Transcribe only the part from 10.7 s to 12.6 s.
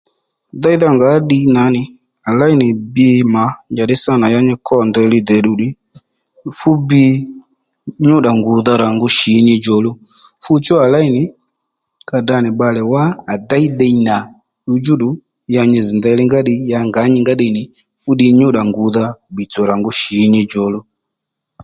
à léy nì ka tdra nì